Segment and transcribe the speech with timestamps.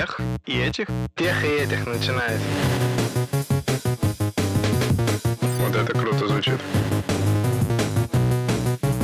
[0.00, 0.86] тех и этих?
[1.14, 2.46] Тех и этих начинается.
[5.58, 6.58] Вот это круто звучит.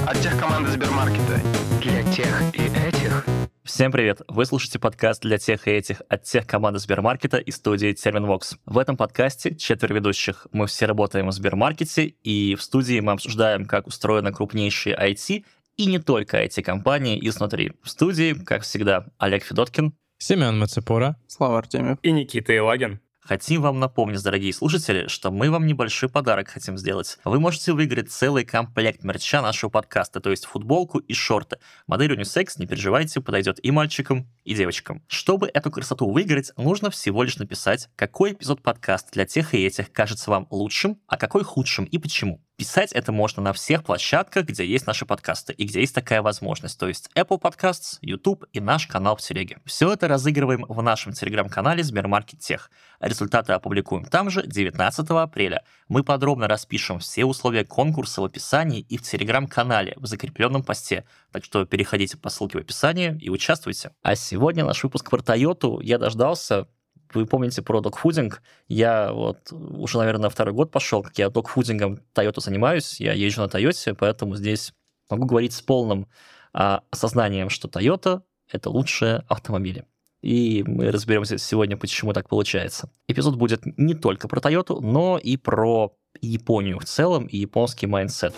[0.06, 1.40] От тех команды Сбермаркета.
[1.82, 3.26] Для тех и этих.
[3.62, 4.22] Всем привет!
[4.28, 8.56] Вы слушаете подкаст для тех и этих от тех команды Сбермаркета и студии Терминвокс.
[8.64, 10.46] В этом подкасте четверо ведущих.
[10.52, 15.44] Мы все работаем в Сбермаркете, и в студии мы обсуждаем, как устроены крупнейшие IT
[15.76, 17.72] и не только IT-компании изнутри.
[17.82, 19.92] В студии, как всегда, Олег Федоткин.
[20.18, 21.16] Семен Мацепура.
[21.26, 21.98] Слава Артемьев.
[22.02, 23.00] И Никита Илагин.
[23.20, 27.18] Хотим вам напомнить, дорогие слушатели, что мы вам небольшой подарок хотим сделать.
[27.24, 31.58] Вы можете выиграть целый комплект мерча нашего подкаста, то есть футболку и шорты.
[31.88, 35.02] Модель унисекс, не переживайте, подойдет и мальчикам, и девочкам.
[35.08, 39.90] Чтобы эту красоту выиграть, нужно всего лишь написать, какой эпизод подкаста для тех и этих
[39.90, 42.45] кажется вам лучшим, а какой худшим и почему.
[42.56, 46.80] Писать это можно на всех площадках, где есть наши подкасты и где есть такая возможность,
[46.80, 49.58] то есть Apple Podcasts, YouTube и наш канал в Телеге.
[49.66, 52.70] Все это разыгрываем в нашем телеграм-канале Сбермаркет Тех.
[52.98, 55.64] Результаты опубликуем там же 19 апреля.
[55.88, 61.44] Мы подробно распишем все условия конкурса в описании и в телеграм-канале в закрепленном посте, так
[61.44, 63.92] что переходите по ссылке в описании и участвуйте.
[64.00, 66.68] А сегодня наш выпуск про Toyota я дождался,
[67.16, 68.42] вы помните про докфудинг.
[68.68, 73.00] Я вот уже, наверное, второй год пошел, как я докфудингом Toyota занимаюсь.
[73.00, 74.72] Я езжу на Toyota, поэтому здесь
[75.10, 76.06] могу говорить с полным
[76.52, 78.22] а, осознанием, что Toyota—
[78.52, 79.86] это лучшие автомобили.
[80.22, 82.90] И мы разберемся сегодня, почему так получается.
[83.08, 88.34] Эпизод будет не только про Toyota, но и про Японию в целом и японский mindset.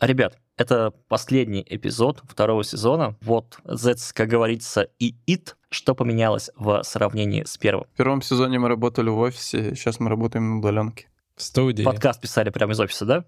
[0.00, 3.16] Ребят, это последний эпизод второго сезона.
[3.20, 7.86] Вот that's, как говорится, и it, что поменялось в сравнении с первым.
[7.94, 11.08] В первом сезоне мы работали в офисе, сейчас мы работаем на удаленке.
[11.34, 11.82] В студии.
[11.82, 13.24] Подкаст писали прямо из офиса, да?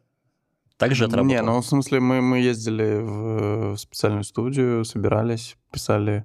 [0.77, 1.37] Так же это работало?
[1.37, 6.25] Не, ну в смысле мы, мы ездили в специальную студию, собирались, писали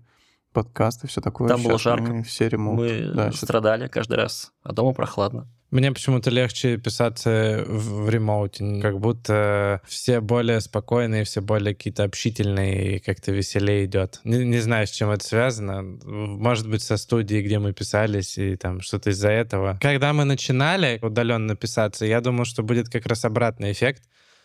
[0.54, 1.50] подкасты, все такое.
[1.50, 2.14] Там было Сейчас жарко.
[2.14, 2.80] Мы все ремонт.
[2.80, 5.48] Мы Да, страдали каждый раз, а дома прохладно.
[5.72, 12.04] Мне почему-то легче писаться в, в ремоуте, как будто все более спокойные, все более какие-то
[12.04, 14.22] общительные, и как-то веселее идет.
[14.24, 15.82] Не, не знаю, с чем это связано.
[15.82, 19.80] Может быть, со студии, где мы писались, и там что-то из-за этого.
[19.82, 24.04] Когда мы начинали удаленно писаться, я думал, что будет как раз обратный эффект,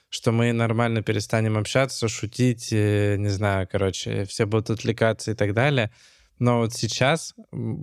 [0.09, 5.55] что мы нормально перестанем общаться, шутить, э, не знаю, короче, все будут отвлекаться и так
[5.55, 5.91] далее.
[6.41, 7.35] Но вот сейчас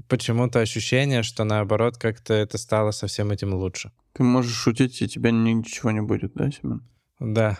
[0.09, 3.91] почему-то ощущение, что наоборот как-то это стало со всем этим лучше.
[4.13, 6.81] Ты можешь шутить, и тебя ничего не будет, да, Семен?
[7.19, 7.59] Да.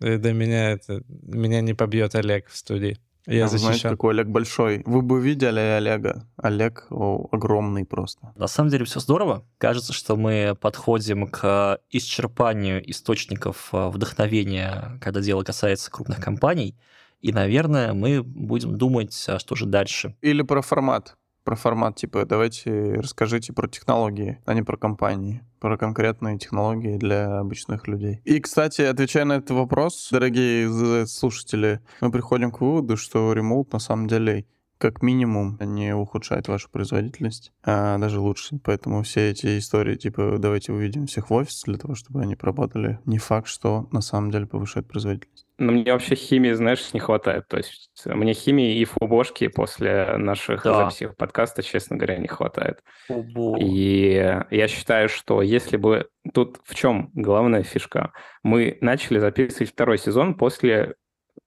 [0.00, 2.96] И до меня это меня не побьет Олег в студии.
[3.26, 3.90] Я А вы знаете, защищен.
[3.90, 4.82] какой Олег большой.
[4.86, 6.28] Вы бы видели Олега.
[6.36, 8.32] Олег о, огромный просто.
[8.36, 9.44] На самом деле все здорово.
[9.58, 16.76] Кажется, что мы подходим к исчерпанию источников э, вдохновения, когда дело касается крупных компаний.
[17.20, 20.16] И, наверное, мы будем думать, а что же дальше.
[20.20, 21.16] Или про формат.
[21.44, 25.42] Про формат, типа, давайте расскажите про технологии, а не про компании.
[25.60, 28.20] Про конкретные технологии для обычных людей.
[28.24, 33.78] И, кстати, отвечая на этот вопрос, дорогие слушатели, мы приходим к выводу, что ремоут на
[33.78, 34.44] самом деле
[34.78, 38.58] как минимум не ухудшает вашу производительность, а даже лучше.
[38.64, 42.98] Поэтому все эти истории, типа, давайте увидим всех в офис для того, чтобы они проработали,
[43.04, 45.46] не факт, что на самом деле повышает производительность.
[45.58, 47.48] Но мне вообще химии, знаешь, не хватает.
[47.48, 50.74] То есть мне химии и фубошки после наших Да.
[50.84, 52.80] записей подкаста, честно говоря, не хватает.
[53.08, 56.08] О, И я считаю, что если бы...
[56.34, 58.12] Тут в чем главная фишка?
[58.42, 60.96] Мы начали записывать второй сезон после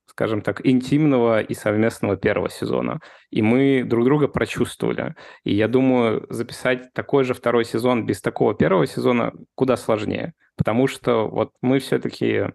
[0.09, 2.99] скажем так, интимного и совместного первого сезона.
[3.29, 5.15] И мы друг друга прочувствовали.
[5.43, 10.33] И я думаю, записать такой же второй сезон без такого первого сезона куда сложнее.
[10.57, 12.47] Потому что вот мы все-таки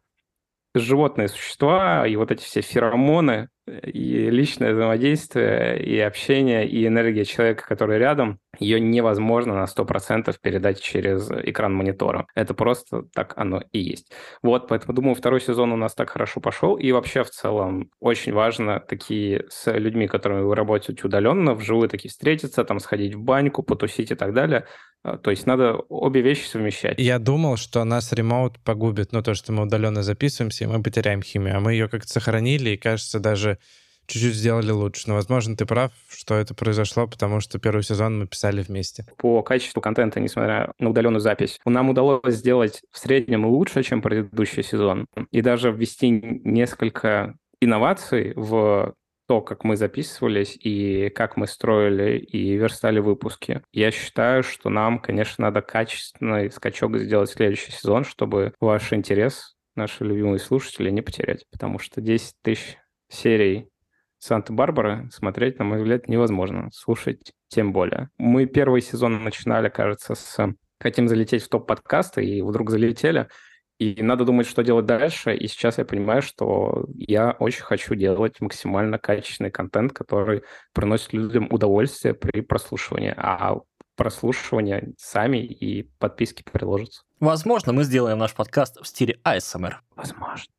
[0.74, 7.64] животные существа, и вот эти все феромоны, и личное взаимодействие, и общение, и энергия человека,
[7.66, 12.26] который рядом, ее невозможно на 100% передать через экран монитора.
[12.34, 14.12] Это просто так оно и есть.
[14.42, 18.32] Вот, поэтому, думаю, второй сезон у нас так хорошо пошел, и вообще в целом очень
[18.32, 23.62] важно такие с людьми, которыми вы работаете удаленно, вживую такие встретиться, там сходить в баньку,
[23.62, 24.66] потусить и так далее.
[25.04, 26.98] А, То есть надо обе вещи совмещать.
[26.98, 31.22] Я думал, что нас ремоут погубит, ну, то, что мы удаленно записываемся, и мы потеряем
[31.22, 31.56] химию.
[31.56, 33.58] А мы ее как-то сохранили, и, кажется, даже
[34.06, 35.04] чуть-чуть сделали лучше.
[35.08, 39.06] Но, возможно, ты прав, что это произошло, потому что первый сезон мы писали вместе.
[39.18, 44.62] по качеству контента, несмотря на удаленную запись, нам удалось сделать в среднем лучше, чем предыдущий
[44.62, 45.06] сезон.
[45.30, 48.94] И даже ввести несколько инноваций в
[49.26, 53.62] то, как мы записывались и как мы строили и верстали выпуски.
[53.72, 59.56] Я считаю, что нам, конечно, надо качественный скачок сделать в следующий сезон, чтобы ваш интерес,
[59.76, 61.44] наши любимые слушатели, не потерять.
[61.50, 62.76] Потому что 10 тысяч
[63.08, 63.68] серий
[64.24, 66.70] Санта-Барбары смотреть, на мой взгляд, невозможно.
[66.72, 68.08] Слушать тем более.
[68.16, 73.28] Мы первый сезон начинали, кажется, с «Хотим залететь в топ-подкасты», и вдруг залетели.
[73.78, 75.36] И надо думать, что делать дальше.
[75.36, 80.42] И сейчас я понимаю, что я очень хочу делать максимально качественный контент, который
[80.72, 83.12] приносит людям удовольствие при прослушивании.
[83.14, 83.58] А
[83.94, 87.02] прослушивание сами и подписки приложатся.
[87.20, 89.74] Возможно, мы сделаем наш подкаст в стиле ASMR.
[89.94, 90.50] Возможно.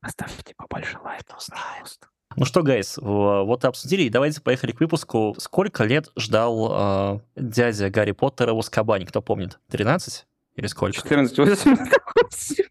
[0.00, 2.08] Оставьте побольше лайков, пожалуйста.
[2.36, 5.34] Ну что, гайс, вот и обсудили, и давайте поехали к выпуску.
[5.38, 9.58] Сколько лет ждал э, дядя Гарри Поттера в Аскабане, кто помнит?
[9.70, 10.26] 13?
[10.56, 10.96] Или сколько?
[10.96, 12.66] 14, 18.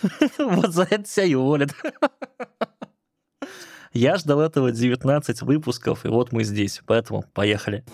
[0.38, 1.70] Вот за это тебя и уволят.
[3.92, 6.82] Я ждал этого 19 выпусков, и вот мы здесь.
[6.86, 7.84] Поэтому поехали.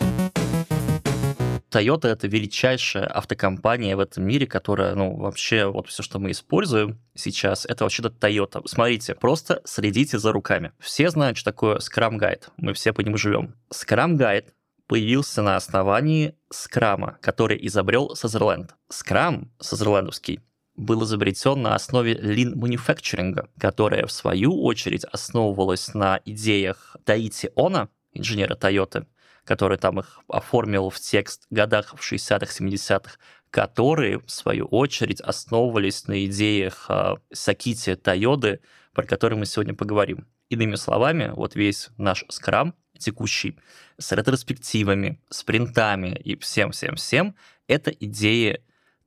[1.74, 7.00] Toyota это величайшая автокомпания в этом мире, которая, ну, вообще, вот все, что мы используем
[7.14, 8.62] сейчас, это вообще-то Toyota.
[8.66, 10.72] Смотрите, просто следите за руками.
[10.78, 12.44] Все знают, что такое Scrum Guide.
[12.58, 13.56] Мы все по нему живем.
[13.72, 14.46] Scrum Guide
[14.86, 18.74] появился на основании скрама, который изобрел Сазерленд.
[18.88, 20.40] Скрам, сазерлендовский,
[20.76, 27.88] был изобретен на основе Lean Manufacturing, которая, в свою очередь, основывалась на идеях Таити Она,
[28.12, 29.06] инженера Toyota,
[29.44, 33.16] который там их оформил в текст в годах в 60-х, 70-х,
[33.50, 38.60] которые, в свою очередь, основывались на идеях э, Сакити Тойоды,
[38.92, 40.26] про которые мы сегодня поговорим.
[40.48, 43.58] Иными словами, вот весь наш скрам текущий,
[43.98, 47.34] с ретроспективами, спринтами и всем-всем-всем,
[47.68, 48.60] это идеи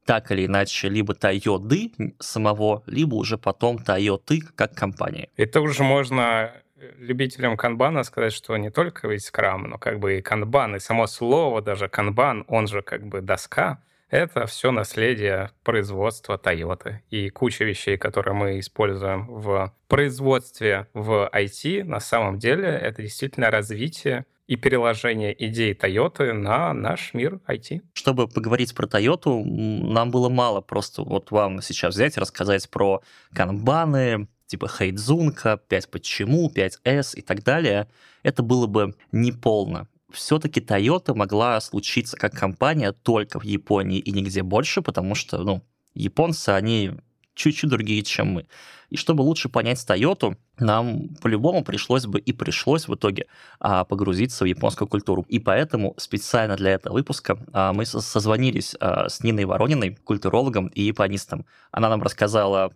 [0.06, 5.30] так или иначе либо Тойоды самого, либо уже потом Тойоты как компании.
[5.36, 6.54] Это уже можно
[6.98, 11.08] любителям канбана сказать, что не только весь скрам, но как бы и канбан, и само
[11.08, 17.00] слово даже канбан, он же как бы доска, это все наследие производства Toyota.
[17.10, 23.52] И куча вещей, которые мы используем в производстве в IT, на самом деле это действительно
[23.52, 27.82] развитие и переложение идей Toyota на наш мир IT.
[27.94, 33.02] Чтобы поговорить про Toyota, нам было мало просто вот вам сейчас взять и рассказать про
[33.34, 37.88] канбаны, типа Хейдзунка, 5 почему, 5S и так далее.
[38.24, 44.44] Это было бы неполно все-таки Toyota могла случиться как компания только в Японии и нигде
[44.44, 45.64] больше, потому что, ну,
[45.94, 46.94] японцы, они
[47.34, 48.48] чуть-чуть другие, чем мы.
[48.90, 53.28] И чтобы лучше понять Toyota, нам по-любому пришлось бы и пришлось в итоге
[53.60, 55.26] а, погрузиться в японскую культуру.
[55.28, 60.84] И поэтому специально для этого выпуска а, мы созвонились а, с Ниной Ворониной, культурологом и
[60.84, 61.46] японистом.
[61.72, 62.72] Она нам рассказала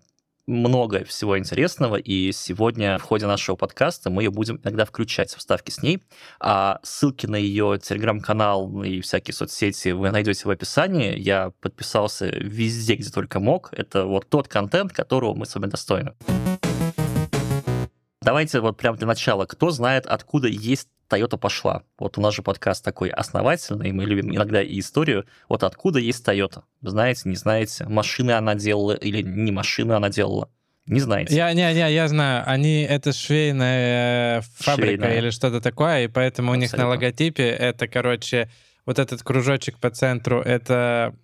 [0.47, 5.37] много всего интересного, и сегодня в ходе нашего подкаста мы ее будем иногда включать в
[5.37, 6.03] вставки с ней.
[6.39, 11.17] А ссылки на ее телеграм-канал и всякие соцсети вы найдете в описании.
[11.17, 13.69] Я подписался везде, где только мог.
[13.73, 16.13] Это вот тот контент, которого мы с вами достойны.
[18.23, 19.47] Давайте вот прямо для начала.
[19.47, 21.81] Кто знает, откуда есть Toyota пошла?
[21.97, 25.25] Вот у нас же подкаст такой основательный, мы любим иногда и историю.
[25.49, 26.61] Вот откуда есть Toyota?
[26.83, 27.85] Знаете, не знаете?
[27.85, 30.51] Машины она делала или не машины она делала?
[30.85, 31.35] Не знаете.
[31.35, 32.43] Я, не, не, я знаю.
[32.45, 35.17] Они, это швейная фабрика швейная.
[35.17, 36.53] или что-то такое, и поэтому Абсолютно.
[36.53, 38.51] у них на логотипе это, короче,
[38.85, 41.15] вот этот кружочек по центру, это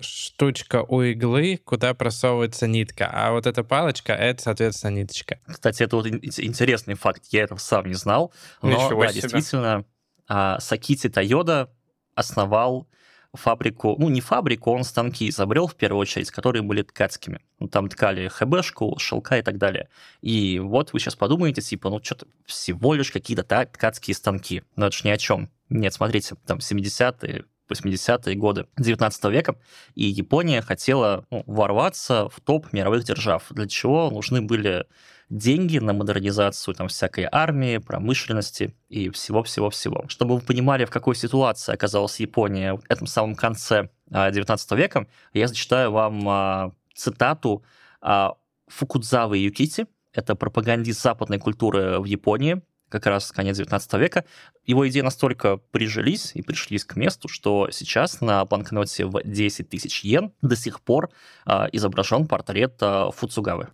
[0.00, 5.38] штучка у иглы, куда просовывается нитка, а вот эта палочка— это, соответственно, ниточка.
[5.46, 8.32] Кстати, это вот интересный факт, я этого сам не знал,
[8.62, 9.22] но Ничего да, себе.
[9.22, 9.84] действительно,
[10.28, 11.70] а, Сакити Тойода
[12.14, 12.88] основал
[13.36, 17.40] фабрику, ну не фабрику, он станки изобрел в первую очередь, которые были ткацкими.
[17.58, 19.88] Ну, там ткали ХБшку, шелка и так далее.
[20.20, 24.62] И вот вы сейчас подумаете, типа, ну что-то всего лишь какие-то ткацкие станки.
[24.74, 25.50] Но это же ни о чем.
[25.68, 29.56] Нет, смотрите, там 70-е, 80-е годы 19 века,
[29.94, 34.86] и Япония хотела ну, ворваться в топ мировых держав, для чего нужны были
[35.28, 40.04] деньги на модернизацию там всякой армии, промышленности и всего-всего-всего.
[40.08, 45.06] Чтобы вы понимали, в какой ситуации оказалась Япония в этом самом конце 19 а, века,
[45.32, 47.64] я зачитаю вам а, цитату
[48.00, 48.34] а,
[48.68, 54.24] Фукудзавы Юкити, это пропагандист западной культуры в Японии, как раз конец 19 века,
[54.64, 60.04] его идеи настолько прижились и пришлись к месту, что сейчас на банкноте в 10 тысяч
[60.04, 61.10] йен до сих пор
[61.46, 63.68] э, изображен портрет э, Фуцугавы.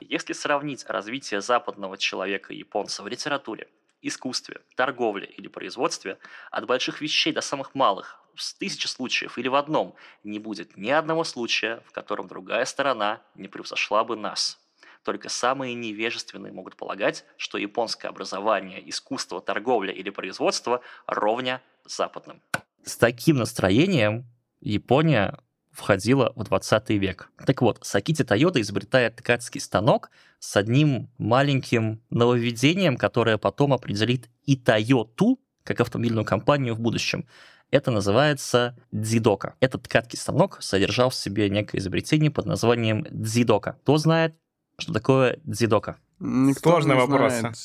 [0.00, 3.68] Если сравнить развитие западного человека и японца в литературе,
[4.02, 6.18] искусстве, торговле или производстве,
[6.50, 10.90] от больших вещей до самых малых, в тысячи случаев или в одном, не будет ни
[10.90, 14.58] одного случая, в котором другая сторона не превзошла бы нас.
[15.06, 22.42] Только самые невежественные могут полагать, что японское образование, искусство, торговля или производство ровня западным.
[22.82, 24.26] С таким настроением
[24.60, 25.38] Япония
[25.70, 27.30] входила в 20 век.
[27.46, 30.10] Так вот, Сакити Тойота изобретает ткацкий станок
[30.40, 37.28] с одним маленьким нововведением, которое потом определит и Тойоту как автомобильную компанию в будущем.
[37.70, 39.54] Это называется дзидока.
[39.60, 43.78] Этот ткацкий станок содержал в себе некое изобретение под названием дзидока.
[43.82, 44.34] Кто знает,
[44.78, 45.96] что такое дзидока?
[46.18, 47.32] Никто Сложный вопрос.
[47.34, 47.56] знает.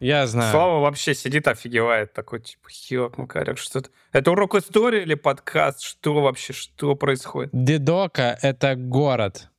[0.00, 0.50] Я знаю.
[0.50, 3.90] Слава вообще сидит, офигевает, такой, типа, ёк, Макарек, что это?
[4.12, 5.82] Это урок истории или подкаст?
[5.82, 7.50] Что вообще, что происходит?
[7.52, 9.50] Дедока— это город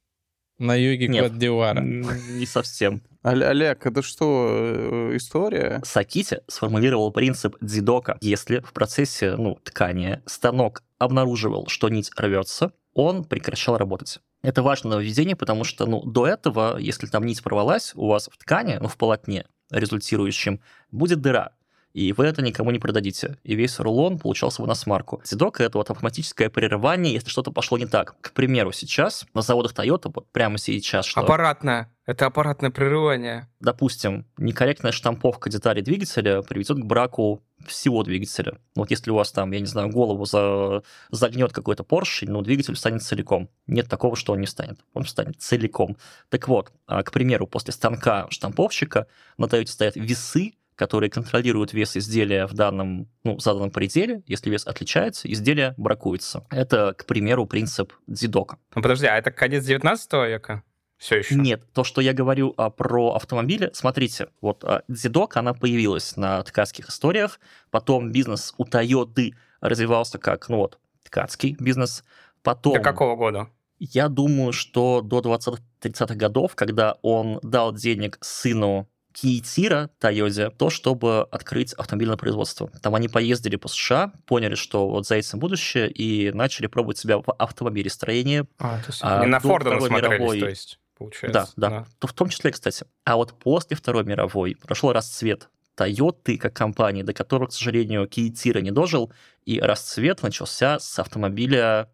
[0.58, 1.08] на юге.
[1.22, 1.82] Кот-Дивуара.
[1.82, 3.04] Не совсем.
[3.24, 5.80] Оле- Олег, это что, э, история?
[5.84, 8.18] Сакити сформулировал принцип дзидока.
[8.22, 14.20] Если в процессе ну, ткания станок обнаруживал, что нить рвется, он прекращал работать.
[14.42, 18.38] Это важное нововведение, потому что ну, до этого, если там нить порвалась, у вас в
[18.38, 20.60] ткани, ну, в полотне результирующем,
[20.92, 21.52] будет дыра.
[21.94, 23.38] И вы это никому не продадите.
[23.44, 25.22] И весь рулон получался бы на смарку.
[25.26, 28.16] Дзидока— это вот автоматическое прерывание, если что-то пошло не так.
[28.22, 31.92] К примеру, сейчас на заводах Toyota, вот прямо сейчас, что Аппаратное.
[32.12, 33.48] Это аппаратное прерывание.
[33.62, 38.58] допустим, некорректная штамповка деталей двигателя приведет к браку всего двигателя.
[38.76, 40.84] Вот если у вас там, я не знаю, голову за...
[41.10, 43.50] загнет какой-то поршень, но двигатель встанет целиком.
[43.66, 44.82] Нет такого, что он не встанет.
[44.94, 45.96] Он встанет целиком.
[46.28, 51.96] Так вот, а, к примеру, после станка штамповщика на Toyota стоят весы, которые контролируют вес
[51.96, 54.22] изделия в данном, ну, заданном пределе.
[54.26, 56.46] Если вес отличается, изделие бракуется.
[56.50, 58.58] Это, к примеру, принцип дзидока.
[58.76, 60.64] Ну подожди, а это конец 19 века?
[61.02, 61.34] Все еще?
[61.34, 66.44] Нет, то, что я говорю а, про автомобили, смотрите, вот а, Дзидок, она появилась на
[66.44, 67.40] ткацких историях,
[67.72, 72.04] потом бизнес у Тойоты развивался как, ну вот, ткацкий бизнес,
[72.44, 72.76] потом...
[72.76, 73.50] До какого года?
[73.80, 81.24] Я думаю, что до 20-30-х годов, когда он дал денег сыну Киитира Тойоте, то, чтобы
[81.32, 82.70] открыть автомобильное производство.
[82.84, 87.18] Там они поездили по США, поняли, что вот за этим будущее, и начали пробовать себя
[87.18, 88.46] в автомобилестроении.
[88.60, 91.54] А, то есть А, не на Форда насмотрелись, мировой- то есть, получается.
[91.56, 92.86] Да, да, То В том числе, кстати.
[93.04, 98.60] А вот после Второй мировой прошел расцвет Тойоты как компании, до которого, к сожалению, Киитира
[98.60, 99.12] не дожил,
[99.46, 101.90] и расцвет начался с автомобиля,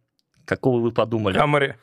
[0.46, 1.38] какого вы подумали?
[1.38, 1.76] Камари.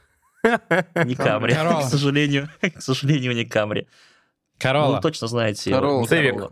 [0.42, 2.50] Не Камри, к сожалению.
[2.60, 3.88] К сожалению, не Камри.
[3.88, 4.96] Ну, Королла.
[4.96, 5.70] Вы точно знаете.
[5.70, 6.50] Королла, Цивик.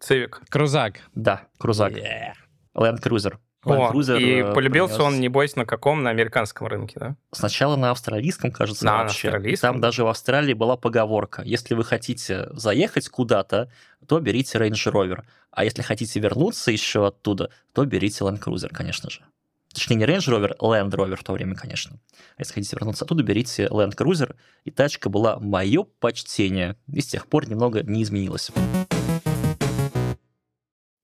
[0.00, 0.40] Цивик.
[0.48, 1.00] Крузак.
[1.14, 1.92] Да, Крузак.
[2.74, 3.36] Land Cruiser.
[3.66, 6.02] О, и э, полюбился принес он, небось, на каком?
[6.02, 7.16] На американском рынке, да?
[7.32, 9.28] Сначала на австралийском, кажется, На вообще.
[9.28, 9.72] австралийском?
[9.72, 11.42] Там даже в Австралии была поговорка.
[11.42, 13.70] Если вы хотите заехать куда-то,
[14.06, 15.24] то берите Range Rover.
[15.50, 19.22] А если хотите вернуться еще оттуда, то берите Land Cruiser, конечно же.
[19.72, 21.98] Точнее, не Range Rover, Land Rover в то время, конечно.
[22.36, 24.36] А если хотите вернуться оттуда, берите Land Cruiser.
[24.64, 26.76] И тачка была мое почтение.
[26.90, 28.50] И с тех пор немного не изменилась.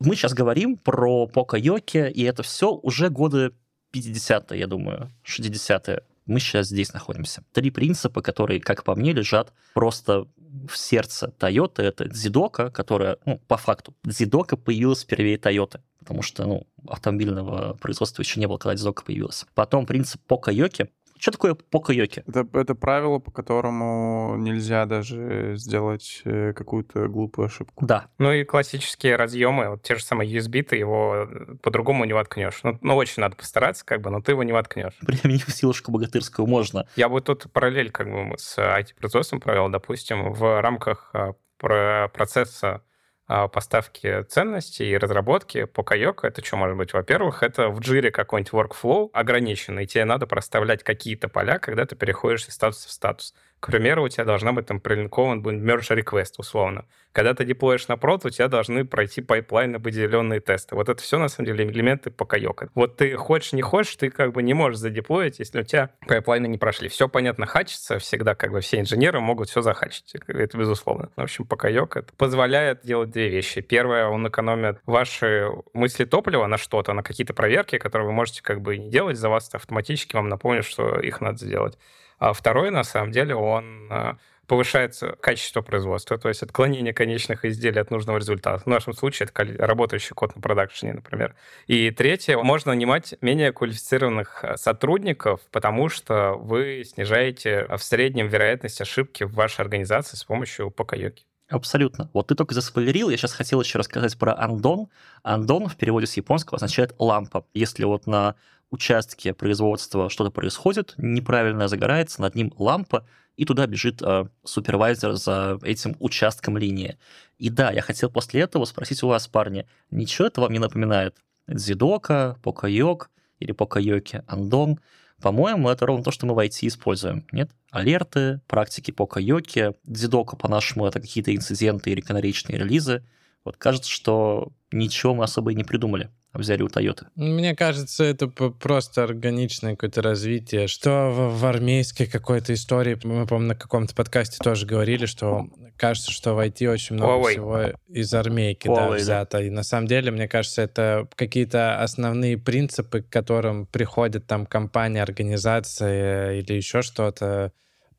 [0.04, 3.52] Мы сейчас говорим про Покайоки, и это все уже годы
[3.92, 6.02] 50-е, я думаю, 60-е.
[6.26, 7.42] Мы сейчас здесь находимся.
[7.52, 10.26] Три принципа, которые, как по мне, лежат просто
[10.68, 11.82] в сердце Toyota.
[11.82, 18.22] Это Дзидока, которая, ну, по факту, Дзидока появилась впервые Toyota, потому что, ну, автомобильного производства
[18.22, 19.46] еще не было, когда Дзидока появилась.
[19.54, 20.90] Потом принцип Покайоки.
[21.22, 22.24] Что такое Покайоки?
[22.26, 27.86] Это, это правило, по которому нельзя даже сделать э, какую-то глупую ошибку.
[27.86, 32.12] Да, Ну и классические разъемы, вот те же самые USB, ты его э, по-другому не
[32.12, 32.58] воткнешь.
[32.64, 34.98] Ну, ну, очень надо постараться, как бы, но ты его не воткнешь.
[35.06, 36.88] применив силушку богатырскую можно.
[36.96, 41.14] Я бы тут параллель как бы с IT-производством провел, допустим, в рамках
[41.56, 42.82] про- процесса
[43.26, 46.26] поставки ценностей и разработки пока-ёкэ.
[46.26, 46.92] Это что может быть?
[46.92, 49.86] Во-первых, это в джире какой-нибудь workflow ограниченный.
[49.86, 53.34] Тебе надо проставлять какие-то поля, когда ты переходишь из статуса в статус.
[53.62, 56.84] К примеру, у тебя должна быть там прилинкован merge request, условно.
[57.12, 60.74] Когда ты деплоишь на прод, у тебя должны пройти пайплайн определенные тесты.
[60.74, 62.70] Вот это все, на самом деле, элементы пока-ёкэ.
[62.74, 66.48] Вот ты хочешь, не хочешь, ты как бы не можешь задеплоить, если у тебя пайплайны
[66.48, 66.88] не прошли.
[66.88, 70.12] Все понятно, хачится всегда, как бы все инженеры могут все захачить.
[70.26, 71.10] Это безусловно.
[71.14, 73.60] В общем, пока-ёкэ это позволяет делать две вещи.
[73.60, 78.76] Первое, он экономит ваши мыслетопливо на что-то, на какие-то проверки, которые вы можете как бы
[78.76, 81.78] не делать за вас, автоматически вам напомнит, что их надо сделать.
[82.22, 87.80] А второй, на самом деле, он а, повышается качество производства, то есть отклонение конечных изделий
[87.80, 88.62] от нужного результата.
[88.62, 91.34] В нашем случае это работающий код на продакшене, например.
[91.66, 98.28] И третье, можно нанимать менее квалифицированных а, сотрудников, потому что вы снижаете а, в среднем
[98.28, 101.24] вероятность ошибки в вашей организации с помощью покайоки.
[101.52, 102.08] Абсолютно.
[102.14, 104.88] Вот ты только заспойлерил, я сейчас хотел еще рассказать про андон.
[105.22, 107.44] Андон в переводе с японского означает лампа.
[107.52, 108.36] Если вот на
[108.70, 113.06] участке производства что-то происходит, неправильно загорается, над ним лампа,
[113.36, 116.96] и туда бежит э, супервайзер за этим участком линии.
[117.36, 121.18] И да, я хотел после этого спросить у вас, парни, ничего это вам не напоминает?
[121.48, 124.80] Дзидока, Покайок или Покайоки, Андон?
[125.22, 127.50] По-моему, это ровно то, что мы в IT используем, нет?
[127.70, 133.04] Алерты, практики по кайоке, дзидока, по-нашему, это какие-то инциденты или канаричные релизы.
[133.44, 137.06] Вот кажется, что ничего мы особо и не придумали взяли у Toyota?
[137.14, 143.48] Мне кажется, это просто органичное какое-то развитие, что в, в армейской какой-то истории, мы, по-моему,
[143.48, 145.46] на каком-то подкасте тоже говорили, что
[145.76, 147.30] кажется, что в IT очень много Huawei.
[147.30, 149.38] всего из армейки Huawei, да, взято.
[149.38, 149.42] Да.
[149.42, 155.02] И на самом деле, мне кажется, это какие-то основные принципы, к которым приходит там компания,
[155.02, 157.52] организация или еще что-то,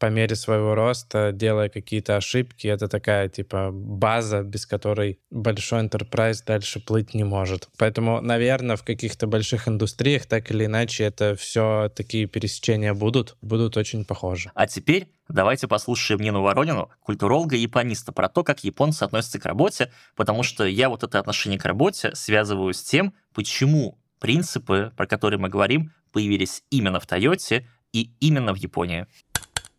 [0.04, 2.68] по мере своего роста, делая какие-то ошибки.
[2.68, 7.70] Это такая, типа, база, без которой большой enterprise дальше плыть не может.
[7.78, 13.78] Поэтому, наверное, в каких-то больших индустриях так или иначе это все такие пересечения будут, будут
[13.78, 14.52] очень похожи.
[14.56, 19.46] А теперь давайте послушаем Нину Воронину, культуролога и япониста, про то, как японцы относятся к
[19.46, 25.08] работе, потому что я вот это отношение к работе связываю с тем, почему принципы, про
[25.08, 29.06] которые мы говорим, появились именно в Тойоте и именно в Японии.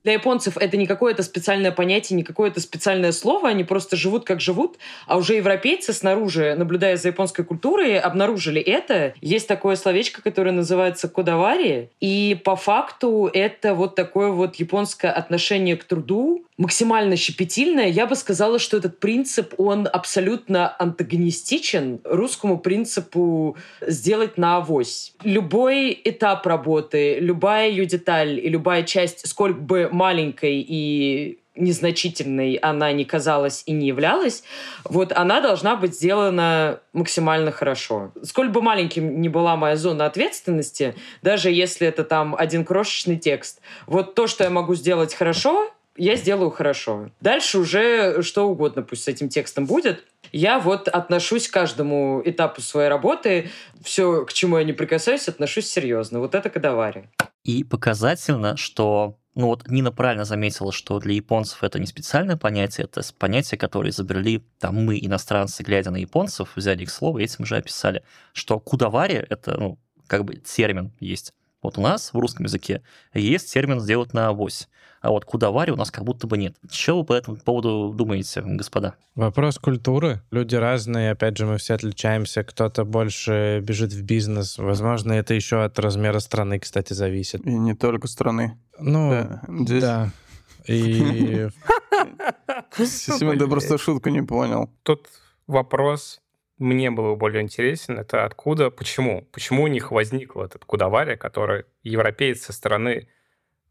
[0.04, 4.38] Для японцев это не какое-то специальное понятие, не какое-то специальное слово, они просто живут как
[4.38, 9.14] живут, а уже европейцы снаружи, наблюдая за японской культурой, обнаружили это.
[9.22, 15.76] Есть такое словечко, которое называется кодавари, и по факту это вот такое вот японское отношение
[15.76, 17.88] к труду, максимально щепетильное.
[17.88, 25.14] Я бы сказала, что этот принцип, он абсолютно антагонистичен русскому принципу сделать на авось.
[25.24, 32.92] Любой этап работы, любая ее деталь и любая часть, сколько бы маленькой и незначительной она
[32.92, 34.42] не казалась и не являлась,
[34.84, 38.12] вот она должна быть сделана максимально хорошо.
[38.22, 43.60] Сколь бы маленьким ни была моя зона ответственности, даже если это там один крошечный текст,
[43.86, 47.10] вот то, что я могу сделать хорошо, я сделаю хорошо.
[47.20, 50.04] Дальше уже что угодно пусть с этим текстом будет.
[50.32, 53.50] Я вот отношусь к каждому этапу своей работы,
[53.82, 56.18] все, к чему я не прикасаюсь, отношусь серьезно.
[56.18, 57.08] Вот это кадавари.
[57.44, 62.84] И показательно, что ну вот Нина правильно заметила, что для японцев это не специальное понятие,
[62.84, 67.44] это понятие, которое изобрели там мы, иностранцы, глядя на японцев, взяли их слово и этим
[67.44, 71.32] же описали, что кудавари— это, ну, как бы термин есть.
[71.64, 72.82] Вот у нас в русском языке
[73.14, 74.68] есть термин «сделать на авось»
[75.04, 76.56] а вот кудавари у нас как будто бы нет.
[76.70, 78.94] Что вы по этому поводу думаете, господа?
[79.14, 80.22] Вопрос культуры.
[80.30, 82.42] Люди разные, опять же, мы все отличаемся.
[82.42, 84.56] Кто-то больше бежит в бизнес.
[84.56, 87.46] Возможно, это еще от размера страны, кстати, зависит.
[87.46, 88.58] И не только страны.
[88.78, 89.42] Ну, да.
[89.46, 89.82] Здесь...
[89.82, 90.10] да.
[90.66, 91.48] И...
[92.78, 94.70] Семен, ты просто шутку не понял.
[94.84, 95.06] Тут
[95.46, 96.22] вопрос
[96.58, 99.28] мне был более интересен, это откуда, почему?
[99.32, 103.08] Почему у них возник этот кудавари, который европеец со стороны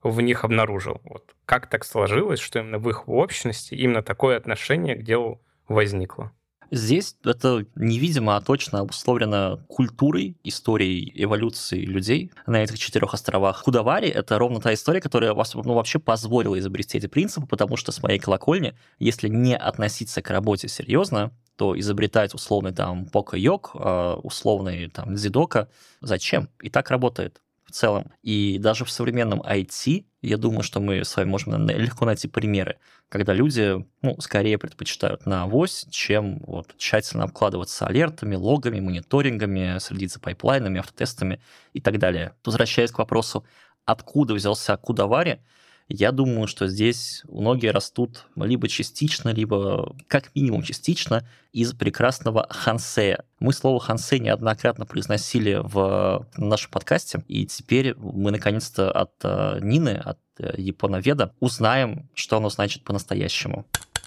[0.04, 1.02] в них обнаружил.
[1.04, 6.32] Вот как так сложилось, что именно в их общности именно такое отношение к делу возникло?
[6.72, 13.62] Здесь это невидимо, а точно обусловлено культурой, историей эволюции людей на этих четырех островах.
[13.64, 18.02] Худовари— это ровно та история, которая ну, вообще позволила изобрести эти принципы, потому что с
[18.02, 24.90] моей колокольни, если не относиться к работе серьезно, то изобретать условный там пока-йог, а условный
[24.90, 25.70] там дзидока,
[26.02, 26.50] зачем?
[26.62, 28.12] И так работает целом.
[28.22, 32.78] И даже в современном IT, я думаю, что мы с вами можем легко найти примеры,
[33.10, 40.14] когда люди, ну, скорее предпочитают на авось, чем вот тщательно обкладываться алертами, логами, мониторингами, следить
[40.14, 41.42] за пайплайнами, автотестами
[41.74, 42.34] и так далее.
[42.46, 43.46] Возвращаясь к вопросу,
[43.86, 45.42] откуда взялся кодавари,
[45.90, 53.26] я думаю, что здесь ноги растут либо частично, либо как минимум частично из прекрасного хансея.
[53.40, 60.02] Мы слово хансей неоднократно произносили в нашем подкасте, и теперь мы наконец-то от э, Нины,
[60.04, 63.66] от э, японоведа, узнаем, что оно значит по-настоящему.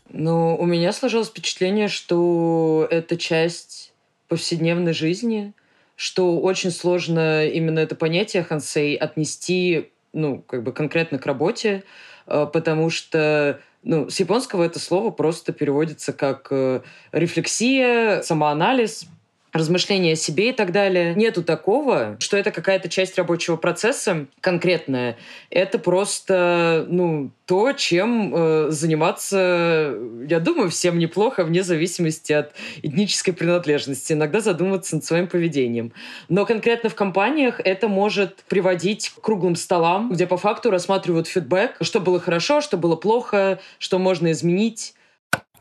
[0.09, 3.93] Ну, у меня сложилось впечатление, что это часть
[4.29, 5.53] повседневной жизни,
[5.95, 11.85] что очень сложно именно это понятие хансей отнести ну, как бы конкретно к работе,
[12.27, 16.81] э, потому что ну, с японского это слово просто переводится как э,
[17.13, 19.07] рефлексия, самоанализ,
[19.57, 21.15] размышления о себе и так далее.
[21.15, 25.17] Нету такого, что это какая-то часть рабочего процесса конкретная.
[25.51, 29.97] Это просто, ну, то, чем э, заниматься,
[30.29, 34.13] я думаю, всем неплохо, вне зависимости от этнической принадлежности.
[34.13, 35.93] Иногда задумываться над своим поведением.
[36.29, 41.77] Но конкретно в компаниях это может приводить к круглым столам, где по факту рассматривают фидбэк,
[41.81, 44.95] что было хорошо, что было плохо, что можно изменить.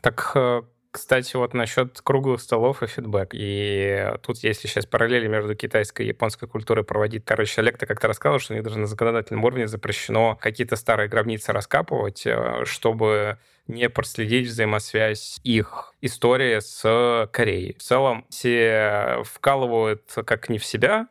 [0.00, 0.62] Так э,
[0.96, 3.28] кстати, вот насчет круглых столов и фидбэк.
[3.34, 8.38] И тут, если сейчас параллели между китайской и японской культурой проводить, короче, Олег как-то рассказывал,
[8.38, 13.36] что у них даже на законодательном уровне запрещено какие-то старые гробницы раскапывать, э, чтобы
[13.68, 17.74] не проследить взаимосвязь их истории с Кореей.
[17.74, 21.08] В целом все вкалывают как не в себя,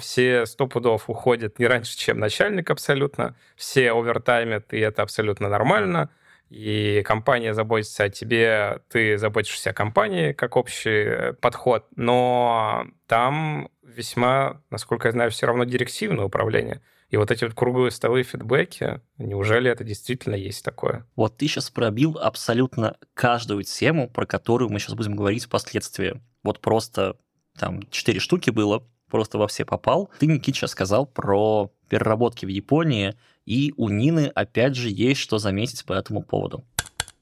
[0.00, 6.10] все сто пудов уходят не раньше, чем начальник абсолютно, все овертаймят, и это абсолютно нормально,
[6.48, 13.70] и компания заботится о тебе, ты заботишься о компании, как общий э, подход, но там
[13.82, 16.80] весьма, насколько я знаю, все равно директивное управление.
[17.10, 21.06] И вот эти вот круглые столы фидбэки, неужели это действительно есть такое?
[21.16, 26.20] Вот ты сейчас пробил абсолютно каждую тему, про которую мы сейчас будем говорить впоследствии.
[26.42, 27.16] Вот просто
[27.58, 30.10] там четыре штуки было, просто во все попал.
[30.18, 33.14] Ты, Никит, сейчас сказал про переработки в Японии,
[33.48, 36.64] и у Нины опять же есть что заметить по этому поводу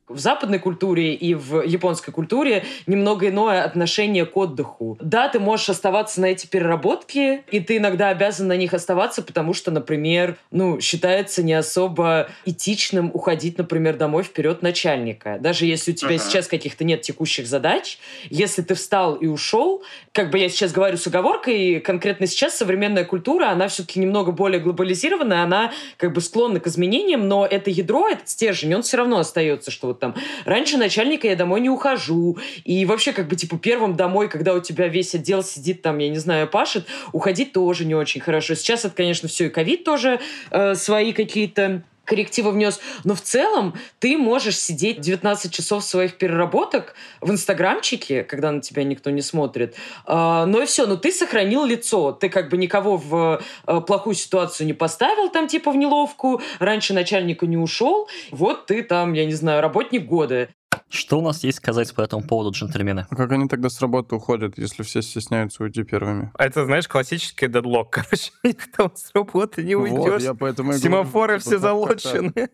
[0.08, 4.96] в западной культуре и в японской культуре немного иное отношение к отдыху.
[5.00, 9.52] Да, ты можешь оставаться на эти переработки, и ты иногда обязан на них оставаться, потому
[9.52, 15.38] что, например, ну, считается не особо этичным уходить, например, домой вперед начальника.
[15.40, 16.18] Даже если у тебя uh-huh.
[16.18, 17.98] сейчас каких-то нет текущих задач,
[18.30, 23.04] если ты встал и ушел, как бы я сейчас говорю с оговоркой, конкретно сейчас современная
[23.04, 28.08] культура, она все-таки немного более глобализированная, она как бы склонна к изменениям, но это ядро,
[28.08, 31.70] этот стержень, он все равно остается, что вот вот там раньше начальника я домой не
[31.70, 32.38] ухожу.
[32.64, 36.08] И вообще как бы типа первым домой, когда у тебя весь отдел сидит там, я
[36.08, 38.54] не знаю, пашет, уходить тоже не очень хорошо.
[38.54, 42.80] Сейчас это, конечно, все и ковид тоже э, свои какие-то коррективы внес.
[43.04, 48.84] Но в целом ты можешь сидеть 19 часов своих переработок в инстаграмчике, когда на тебя
[48.84, 49.74] никто не смотрит.
[50.06, 52.12] А, ну и все, но ты сохранил лицо.
[52.12, 56.40] Ты как бы никого в э, плохую ситуацию не поставил там типа в неловкую.
[56.58, 58.08] Раньше начальника не ушел.
[58.30, 60.48] Вот ты там, я не знаю, работник года.
[60.88, 63.06] Что у нас есть сказать по этому поводу, джентльмены?
[63.08, 66.32] А как они тогда с работы уходят, если все стесняются уйти первыми?
[66.38, 67.90] Это, знаешь, классический дедлок.
[67.90, 70.12] Короче, никто с работы не уйдешь.
[70.12, 72.50] Вот, я поэтому и Семафоры говорю, все залочены.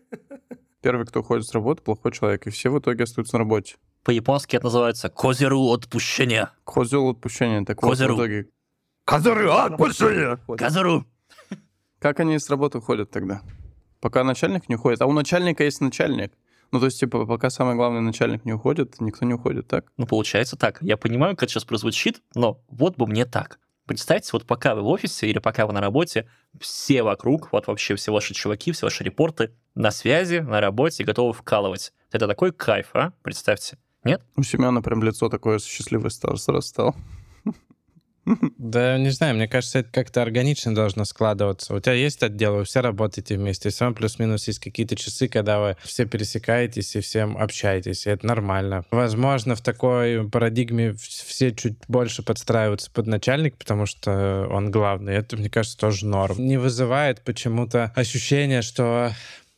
[0.81, 3.75] Первый, кто уходит с работы, плохой человек, и все в итоге остаются на работе.
[4.03, 6.51] По-японски это называется козеру отпущения.
[6.65, 7.63] Козел отпущения.
[7.63, 8.15] Так козеру.
[8.15, 8.49] вот, в итоге...
[9.05, 10.37] Козеру отпущения!
[10.45, 11.05] Козеру!
[11.99, 13.41] Как они с работы уходят тогда?
[14.01, 15.01] Пока начальник не уходит.
[15.01, 16.33] А у начальника есть начальник.
[16.73, 19.91] Ну, то есть, типа, пока самый главный начальник не уходит, никто не уходит, так?
[19.95, 20.81] Ну, получается так.
[20.81, 23.59] Я понимаю, как это сейчас прозвучит, но вот бы мне так.
[23.85, 26.27] Представьте, вот пока вы в офисе или пока вы на работе,
[26.59, 31.33] все вокруг, вот вообще все ваши чуваки, все ваши репорты на связи, на работе, готовы
[31.33, 31.93] вкалывать.
[32.11, 33.13] Это такой кайф, а?
[33.21, 33.77] Представьте.
[34.03, 34.23] Нет?
[34.35, 36.95] У Семена прям лицо такое счастливое стало, сразу стало.
[38.57, 41.73] Да, не знаю, мне кажется, это как-то органично должно складываться.
[41.75, 45.77] У тебя есть отдел, вы все работаете вместе, все плюс-минус есть какие-то часы, когда вы
[45.83, 48.85] все пересекаетесь и всем общаетесь, и это нормально.
[48.91, 55.13] Возможно, в такой парадигме все чуть больше подстраиваются под начальник, потому что он главный.
[55.15, 56.37] Это, мне кажется, тоже норм.
[56.39, 59.11] Не вызывает почему-то ощущение, что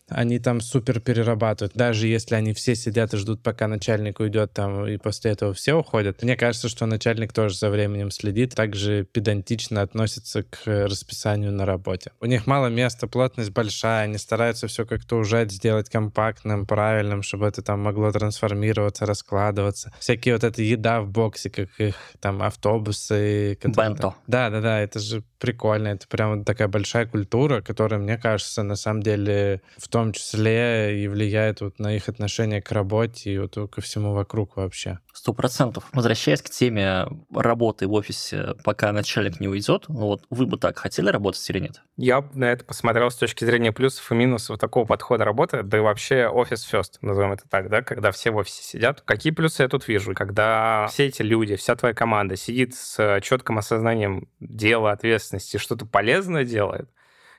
[0.09, 1.73] они там супер перерабатывают.
[1.75, 5.73] Даже если они все сидят и ждут, пока начальник уйдет там, и после этого все
[5.73, 6.21] уходят.
[6.21, 12.11] Мне кажется, что начальник тоже за временем следит, также педантично относится к расписанию на работе.
[12.21, 17.47] У них мало места, плотность большая, они стараются все как-то ужать, сделать компактным, правильным, чтобы
[17.47, 19.91] это там могло трансформироваться, раскладываться.
[19.99, 23.57] Всякие вот эта еда в боксе, как их там автобусы.
[23.63, 24.15] Бенто.
[24.27, 25.89] Да, да, да, это же прикольно.
[25.89, 31.07] Это прям такая большая культура, которая, мне кажется, на самом деле в том числе и
[31.07, 34.99] влияет вот на их отношение к работе и вот ко всему вокруг вообще.
[35.13, 35.87] Сто процентов.
[35.93, 40.79] Возвращаясь к теме работы в офисе, пока начальник не уйдет, ну вот вы бы так
[40.79, 41.81] хотели работать или нет?
[41.95, 45.77] Я бы на это посмотрел с точки зрения плюсов и минусов такого подхода работы, да
[45.77, 49.01] и вообще офис first, назовем это так, да, когда все в офисе сидят.
[49.01, 50.13] Какие плюсы я тут вижу?
[50.15, 56.43] Когда все эти люди, вся твоя команда сидит с четким осознанием дела, ответственности, что-то полезное
[56.43, 56.89] делает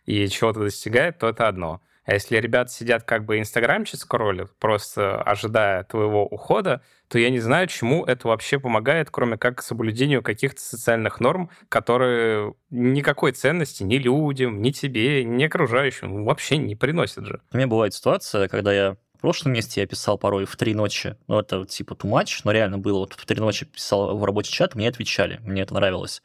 [0.04, 1.80] и чего-то достигает, то это одно.
[2.06, 7.40] А если ребята сидят как бы инстаграмчик скроллят, просто ожидая твоего ухода, то я не
[7.40, 13.96] знаю, чему это вообще помогает, кроме как соблюдению каких-то социальных норм, которые никакой ценности ни
[13.96, 17.40] людям, ни тебе, ни окружающим вообще не приносят же.
[17.52, 21.16] У меня бывает ситуация, когда я в прошлом месте я писал порой в три ночи,
[21.26, 24.52] ну, это типа too much, но реально было, вот в три ночи писал в рабочий
[24.52, 26.22] чат, мне отвечали, мне это нравилось.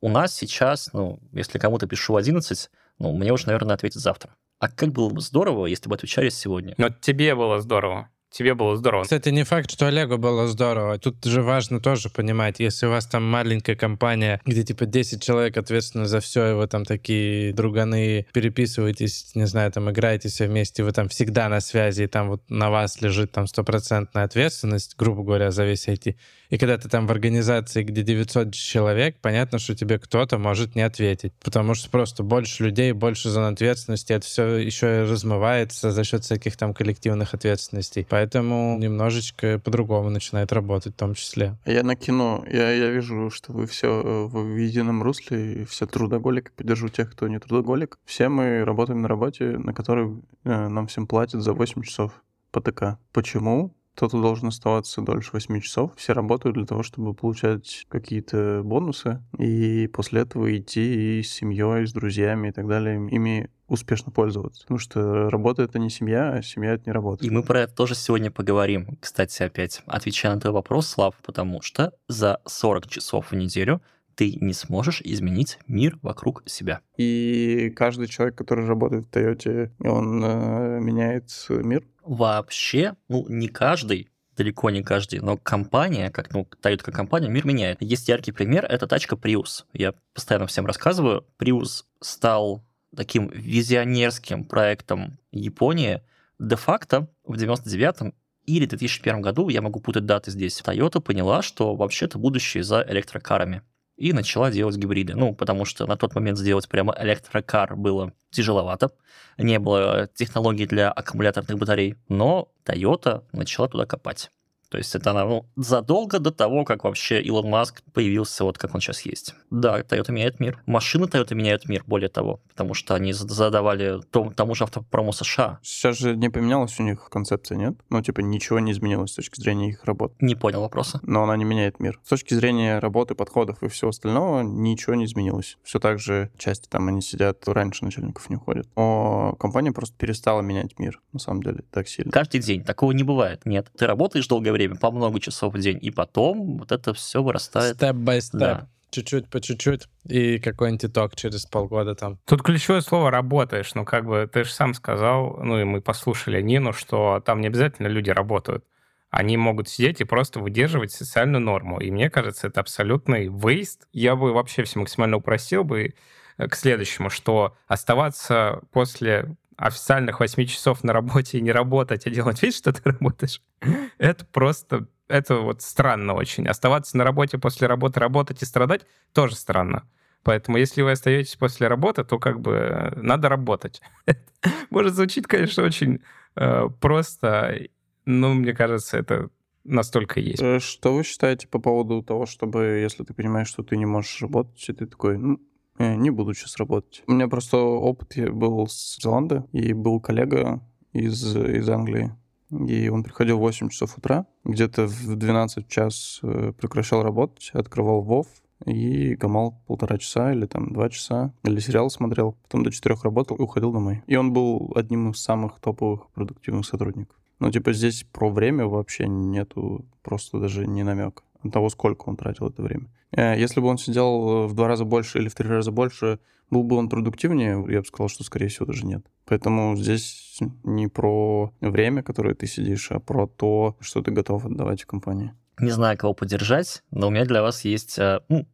[0.00, 4.34] У нас сейчас, ну, если кому-то пишу в 11, ну, мне уже, наверное, ответят завтра.
[4.58, 6.74] А как было бы здорово, если бы отвечали сегодня?
[6.78, 9.04] Но тебе было здорово тебе было здорово.
[9.04, 10.98] Кстати, не факт, что Олегу было здорово.
[10.98, 15.56] Тут же важно тоже понимать, если у вас там маленькая компания, где типа 10 человек
[15.56, 20.84] ответственны за все, и вы там такие друганы переписываетесь, не знаю, там играете все вместе,
[20.84, 25.22] вы там всегда на связи, и там вот на вас лежит там стопроцентная ответственность, грубо
[25.22, 26.16] говоря, за весь IT.
[26.50, 30.82] И когда ты там в организации, где 900 человек, понятно, что тебе кто-то может не
[30.82, 36.24] ответить, потому что просто больше людей, больше зон ответственности, это все еще размывается за счет
[36.24, 38.06] всяких там коллективных ответственностей.
[38.08, 41.56] Поэтому поэтому немножечко по-другому начинает работать в том числе.
[41.64, 46.88] Я накину, я, я вижу, что вы все в едином русле, и все трудоголики, поддержу
[46.88, 47.98] тех, кто не трудоголик.
[48.04, 52.12] Все мы работаем на работе, на которой э, нам всем платят за 8 часов
[52.50, 52.98] по ТК.
[53.12, 53.72] Почему?
[53.96, 55.92] Кто-то должен оставаться дольше 8 часов.
[55.96, 61.84] Все работают для того, чтобы получать какие-то бонусы, и после этого идти и с семьей,
[61.84, 64.62] и с друзьями и так далее, ими успешно пользоваться.
[64.62, 67.24] Потому что работа— это не семья, а семья— это не работа.
[67.24, 68.98] И мы про это тоже сегодня поговорим.
[69.00, 73.80] Кстати, опять отвечая на твой вопрос, Слав, потому что за 40 часов в неделю
[74.14, 76.80] ты не сможешь изменить мир вокруг себя.
[76.96, 81.84] И каждый человек, который работает в Тойоте, он э, меняет мир?
[82.06, 87.82] Вообще, ну, не каждый, далеко не каждый, но компания, как, ну, как компания, мир меняет.
[87.82, 89.64] Есть яркий пример, это тачка Prius.
[89.72, 91.26] Я постоянно всем рассказываю.
[91.36, 92.64] Prius стал
[92.94, 96.00] таким визионерским проектом Японии.
[96.38, 98.14] Де-факто в 99-м
[98.44, 103.62] или 2001 году, я могу путать даты здесь, Toyota поняла, что вообще-то будущее за электрокарами
[103.96, 105.14] и начала делать гибриды.
[105.14, 108.90] Ну, потому что на тот момент сделать прямо электрокар было тяжеловато.
[109.38, 114.30] Не было технологий для аккумуляторных батарей, но Toyota начала туда копать.
[114.70, 118.80] То есть это она задолго до того, как вообще Илон Маск появился вот как он
[118.80, 119.34] сейчас есть.
[119.50, 120.62] Да, Toyota меняет мир.
[120.66, 125.58] Машины Toyota меняют мир, более того, потому что они задавали тому, тому же автопрому США.
[125.62, 127.74] Сейчас же не поменялась у них концепция, нет?
[127.90, 130.14] Ну, типа, ничего не изменилось с точки зрения их работы.
[130.20, 131.00] Не понял вопроса.
[131.02, 132.00] Но она не меняет мир.
[132.04, 135.58] С точки зрения работы, подходов и всего остального ничего не изменилось.
[135.62, 138.68] Все так же части там они сидят, раньше начальников не уходят.
[138.76, 142.10] Но компания просто перестала менять мир, на самом деле, так сильно.
[142.10, 142.64] Каждый день.
[142.64, 143.44] Такого не бывает.
[143.44, 143.68] Нет.
[143.76, 147.76] Ты работаешь долгое время, по много часов в день, и потом вот это все вырастает.
[147.76, 148.40] Step-by-step.
[148.40, 148.68] Да.
[148.90, 152.18] Чуть-чуть по чуть-чуть, и какой-нибудь итог через полгода там.
[152.24, 153.74] Тут ключевое слово «работаешь».
[153.74, 157.48] Ну, как бы ты же сам сказал, ну, и мы послушали Нину, что там не
[157.48, 158.64] обязательно люди работают.
[159.10, 161.80] Они могут сидеть и просто выдерживать социальную норму.
[161.80, 163.88] И мне кажется, это абсолютный waste.
[163.92, 165.94] Я бы вообще все максимально упростил бы
[166.38, 172.10] э, к следующему, что оставаться после официальных 8 часов на работе и не работать, а
[172.10, 173.42] делать вид, что ты работаешь,
[173.98, 176.46] это просто, это вот странно очень.
[176.46, 179.88] Оставаться на работе после работы, работать и страдать тоже странно.
[180.22, 183.80] Поэтому если вы остаетесь после работы, то как бы э, надо работать.
[184.70, 186.02] Может звучит, конечно, очень
[186.34, 187.68] э, просто,
[188.04, 189.30] но мне кажется, это
[189.62, 190.42] настолько есть.
[190.42, 194.20] Э, что вы считаете по поводу того, чтобы, если ты понимаешь, что ты не можешь
[194.20, 195.38] работать, и ты такой, ну,
[195.78, 197.02] не буду сейчас работать.
[197.06, 200.60] У меня просто опыт был с Зеландой, и был коллега
[200.92, 202.12] из, из Англии.
[202.50, 208.02] И он приходил в 8 часов утра, где-то в 12 час э, прекращал работать, открывал
[208.02, 208.28] Вов
[208.64, 213.36] и гамал полтора часа или там два часа, или сериал смотрел, потом до четырех работал
[213.36, 214.02] и уходил домой.
[214.06, 217.16] И он был одним из самых топовых продуктивных сотрудников.
[217.40, 222.48] Ну, типа, здесь про время вообще нету просто даже ни намека того, сколько он тратил
[222.48, 222.88] это время.
[223.12, 226.18] Э, если бы он сидел э, в два раза больше или в три раза больше,
[226.50, 229.04] был бы он продуктивнее, я бы сказал, что, скорее всего, даже нет.
[229.24, 234.84] Поэтому здесь не про время, которое ты сидишь, а про то, что ты готов отдавать
[234.84, 235.32] компании.
[235.58, 238.46] Не знаю, кого поддержать, но у меня для вас есть э, ну,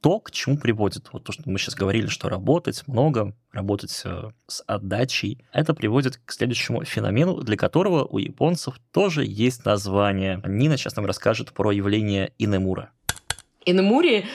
[0.00, 1.10] то, к чему приводит.
[1.12, 6.32] Вот то, что мы сейчас говорили, что работать много, работать с отдачей, это приводит к
[6.32, 10.42] следующему феномену, для которого у японцев тоже есть название.
[10.44, 12.90] Нина сейчас нам расскажет про явление инемура.
[13.64, 14.26] Инемури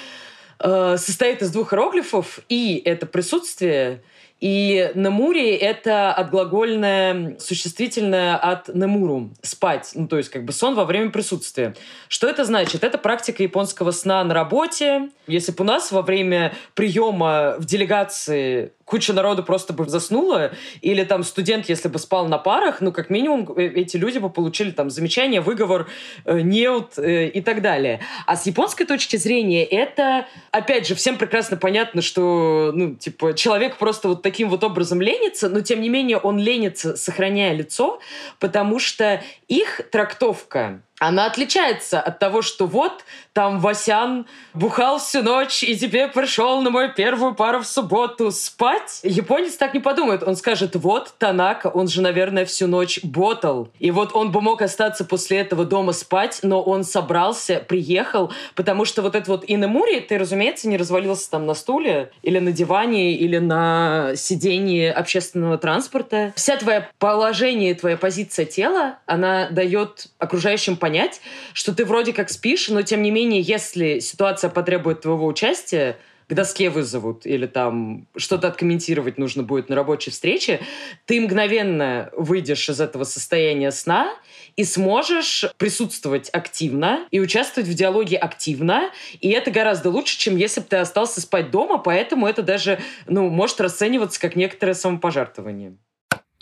[0.59, 4.01] э, состоит из двух иероглифов, и это присутствие,
[4.41, 10.83] и намури— это отглагольное существительное от намуру— спать, ну, то есть как бы сон во
[10.83, 11.73] время присутствия.
[12.09, 12.83] Что это значит?
[12.83, 15.09] Это практика японского сна на работе.
[15.25, 21.03] Если бы у нас во время приема в делегации куча народу просто бы заснула, или
[21.03, 24.71] там студент, если бы спал на парах, ну, как минимум, э, эти люди бы получили
[24.71, 25.87] там замечание, выговор,
[26.23, 27.99] э, неуд э, и так далее.
[28.27, 33.77] А с японской точки зрения это, опять же, всем прекрасно понятно, что, ну, типа, человек
[33.77, 37.99] просто вот таким вот образом ленится, но, тем не менее, он ленится, сохраняя лицо,
[38.39, 43.03] потому что их трактовка она отличается от того, что вот
[43.33, 49.01] там Васян бухал всю ночь и теперь пришел на мою первую пару в субботу спать.
[49.03, 50.23] Японец так не подумает.
[50.23, 53.67] Он скажет, вот Танака, он же, наверное, всю ночь ботал.
[53.79, 58.85] И вот он бы мог остаться после этого дома спать, но он собрался, приехал, потому
[58.85, 63.15] что вот это вот инемури, ты, разумеется, не развалился там на стуле или на диване
[63.15, 66.31] или на сидении общественного транспорта.
[66.37, 71.19] Вся твоя положение, твоя позиция тела, она дает окружающим понять,
[71.53, 75.97] что ты вроде как спишь, но тем не менее, если ситуация потребует твоего участия,
[76.29, 80.59] к доске вызовут или там что-то откомментировать нужно будет на рабочей встрече,
[81.05, 84.13] ты мгновенно выйдешь из этого состояния сна
[84.55, 88.91] и сможешь присутствовать активно и участвовать в диалоге активно.
[89.21, 93.27] И это гораздо лучше, чем если бы ты остался спать дома, поэтому это даже ну,
[93.29, 95.77] может расцениваться как некоторое самопожертвование.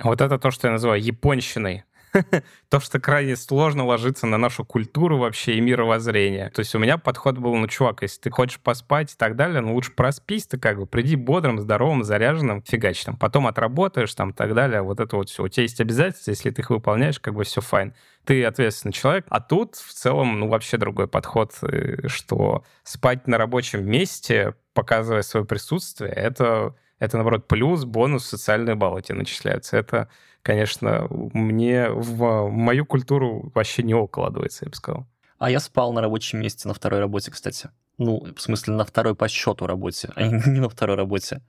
[0.02, 1.86] Вот это то, что я называю японщиной.
[2.70, 6.50] то, что крайне сложно ложится на нашу культуру вообще и мировоззрение.
[6.52, 9.62] То есть у меня подход был, ну, чувак, если ты хочешь поспать и так далее,
[9.62, 13.18] ну, лучше проспись ты как бы, приди бодрым, здоровым, заряженным, фигач там.
[13.18, 15.44] Потом отработаешь там и так далее, вот это вот все.
[15.44, 17.94] У тебя есть обязательства, если ты их выполняешь, как бы все fine.
[18.26, 19.26] Ты ответственный человек.
[19.30, 25.24] А тут в целом, ну, вообще другой подход, э, что спать на рабочем месте, показывая
[25.24, 29.76] свое присутствие, это это, наоборот, плюс, бонус, социальные баллы тебе начисляются.
[29.76, 30.08] Это
[30.44, 35.08] конечно, мне в мою культуру вообще не укладывается, я бы сказал.
[35.40, 37.70] А я спал на рабочем месте, на второй работе, кстати.
[37.98, 41.42] Ну, в смысле, на второй по счету работе, а не на второй работе.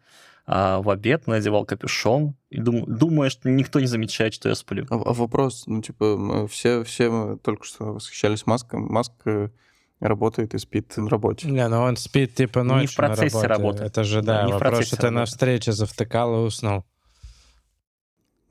[0.46, 4.87] А в обед надевал капюшон и дум, думаю, что никто не замечает, что я сплю.
[4.90, 8.83] А, а вопрос, ну, типа, мы все, все мы только что восхищались Маском.
[8.83, 9.48] Маск э,
[10.00, 11.48] работает и спит на работе.
[11.48, 13.85] Не, ну он спит типа ночью Не в процессе на работы.
[13.85, 16.85] Это же, да, не вопрос, что ты на встрече завтыкал и уснул.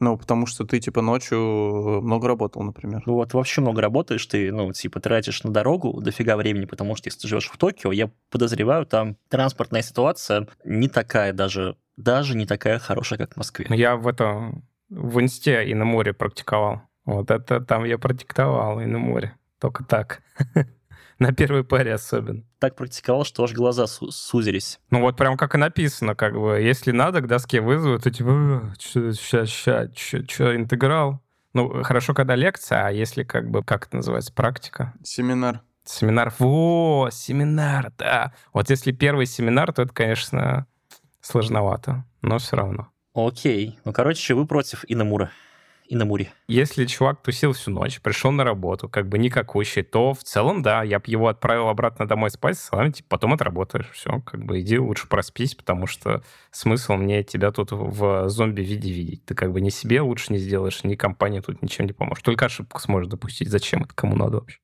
[0.04, 3.04] Ну, потому что ты, типа, ночью много работал, например.
[3.06, 7.08] Ну, вот вообще много работаешь, ты, ну, типа, тратишь на дорогу дофига времени, потому что
[7.08, 12.46] если ты живешь в Токио, я подозреваю, там транспортная ситуация не такая даже, даже не
[12.46, 13.66] такая хорошая, как в Москве.
[13.70, 16.82] Я в этом, в инсте и на море практиковал.
[17.06, 19.38] Вот это там я практиковал и на море.
[19.60, 20.22] Только так.
[21.20, 22.44] На первой паре особенно.
[22.60, 24.80] Так практиковал, что аж глаза су- сузились.
[24.90, 28.74] Ну вот прям как и написано, как бы, если надо, к доске вызовут, то типа,
[28.80, 31.22] сейчас, сейчас, что, интеграл?
[31.54, 34.94] Ну, хорошо, когда лекция, а если как бы, как это называется, практика?
[35.04, 35.62] Семинар.
[35.86, 36.34] Семинар.
[36.40, 38.34] Во, семинар, да.
[38.54, 40.66] Вот если первый семинар, то это, конечно,
[41.22, 42.88] сложновато, но все равно.
[43.14, 43.78] Окей.
[43.86, 45.32] Ну, короче, вы против Инамура
[45.94, 46.34] и на Муре.
[46.48, 50.82] Если чувак тусил всю ночь, пришел на работу, как бы никакущий, то в целом, да,
[50.82, 53.90] я бы его отправил обратно домой спать, с вами, типа, потом отработаешь.
[53.92, 59.24] Все, как бы иди лучше проспись, потому что смысл мне тебя тут в зомби-виде видеть.
[59.26, 62.24] Ты как бы ни себе лучше не сделаешь, ни компании тут ничем не поможешь.
[62.24, 63.50] Только ошибку сможешь допустить.
[63.50, 64.58] Зачем это кому надо вообще?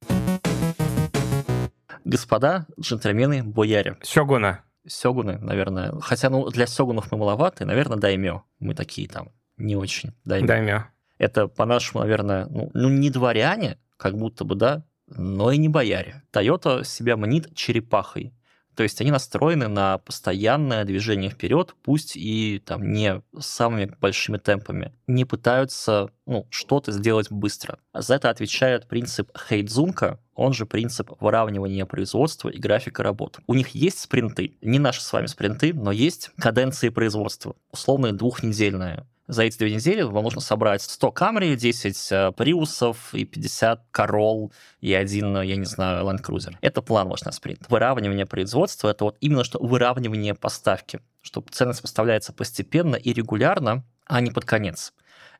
[2.06, 3.98] Господа, джентльмены, бояре.
[4.02, 4.64] Сёгуна.
[4.88, 5.94] Сёгуны, наверное.
[6.02, 8.42] Хотя, ну, для сёгунов мы маловаты, наверное, даймё.
[8.60, 10.48] Мы такие там не очень даймё.
[10.48, 10.86] Даймё.
[11.20, 16.24] Это, по-нашему, наверное, ну, ну, не дворяне, как будто бы, да, но и не бояре.
[16.32, 18.34] Toyota себя манит черепахой.
[18.76, 24.94] То есть они настроены на постоянное движение вперед, пусть и там не самыми большими темпами.
[25.06, 27.80] Не пытаются ну, что-то сделать быстро.
[27.94, 33.40] За это отвечает принцип Хейдзунка, он же принцип выравнивания производства и графика работ.
[33.48, 39.06] У них есть спринты, не наши с вами спринты, но есть каденции производства, условно двухнедельная
[39.30, 44.92] за эти две недели вам нужно собрать 100 Camry, 10 Приусов и 50 Корол и
[44.94, 46.56] один, я не знаю, Land Cruiser.
[46.62, 47.62] Это план ваш на спринт.
[47.70, 54.20] Выравнивание производства— это вот именно что выравнивание поставки, что ценность поставляется постепенно и регулярно, а
[54.20, 54.94] не под конец.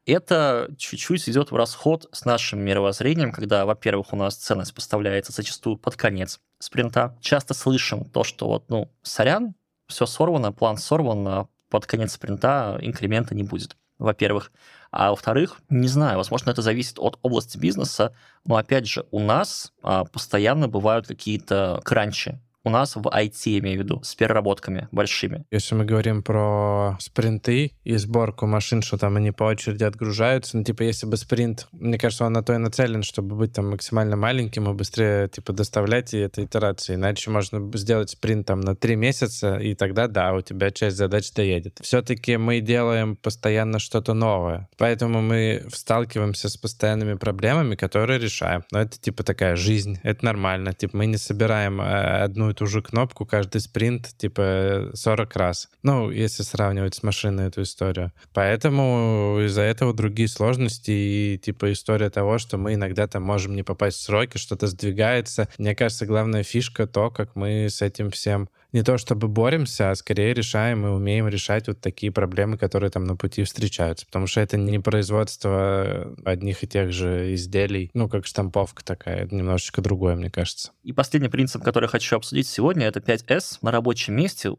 [0.06, 5.78] Это чуть-чуть идет в расход с нашим мировоззрением, когда, во-первых, у нас ценность поставляется зачастую
[5.78, 7.18] под конец спринта.
[7.22, 9.56] Часто слышим то, что вот, ну, сорян,
[9.88, 14.52] все сорвано, план сорван, а под конец спринта инкремента не будет, во-первых.
[14.92, 19.72] А во-вторых, не знаю, возможно, это зависит от области бизнеса, но опять же, у нас
[19.84, 24.88] а, постоянно бывают какие-то кранчи у нас в IT, я имею в виду, с переработками
[24.92, 25.46] большими.
[25.52, 30.64] Если мы говорим про спринты и сборку машин, что там они по очереди отгружаются, ну,
[30.64, 34.16] типа, если бы спринт, мне кажется, он на то и нацелен, чтобы быть там максимально
[34.16, 36.96] маленьким и быстрее, типа, доставлять и это итерации.
[36.96, 41.32] Иначе можно сделать спринт там на три месяца, и тогда, да, у тебя часть задач
[41.34, 41.80] доедет.
[41.82, 48.64] Все-таки мы делаем постоянно что-то новое, поэтому мы сталкиваемся с постоянными проблемами, которые решаем.
[48.72, 50.74] Но это, типа, такая жизнь, это нормально.
[50.74, 55.70] Типа, мы не собираем э, одну и ту же кнопку каждый спринт, типа, 40 раз.
[55.82, 58.12] Ну, если сравнивать с машиной эту историю.
[58.34, 63.64] Поэтому из-за этого другие сложности и, типа, история того, что мы иногда там можем не
[63.64, 65.48] попасть в сроки, что-то сдвигается.
[65.58, 69.96] Мне кажется, главная фишка то, как мы с этим всем не то чтобы боремся, а
[69.96, 74.06] скорее решаем и умеем решать вот такие проблемы, которые там на пути встречаются.
[74.06, 79.36] Потому что это не производство одних и тех же изделий, ну, как штамповка такая, это
[79.36, 80.72] немножечко другое, мне кажется.
[80.84, 84.52] И последний принцип, который я хочу обсудить сегодня, это 5S на рабочем месте